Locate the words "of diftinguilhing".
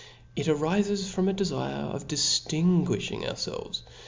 1.93-3.21